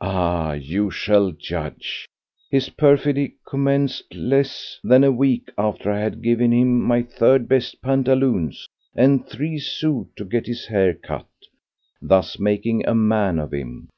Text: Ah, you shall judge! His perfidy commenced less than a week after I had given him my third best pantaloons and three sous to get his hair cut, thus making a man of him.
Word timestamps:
Ah, 0.00 0.52
you 0.52 0.88
shall 0.88 1.32
judge! 1.32 2.06
His 2.48 2.68
perfidy 2.68 3.34
commenced 3.44 4.14
less 4.14 4.78
than 4.84 5.02
a 5.02 5.10
week 5.10 5.50
after 5.58 5.90
I 5.90 5.98
had 5.98 6.22
given 6.22 6.52
him 6.52 6.80
my 6.80 7.02
third 7.02 7.48
best 7.48 7.82
pantaloons 7.82 8.68
and 8.94 9.26
three 9.26 9.58
sous 9.58 10.06
to 10.14 10.24
get 10.24 10.46
his 10.46 10.66
hair 10.66 10.94
cut, 10.94 11.26
thus 12.00 12.38
making 12.38 12.86
a 12.86 12.94
man 12.94 13.40
of 13.40 13.52
him. 13.52 13.88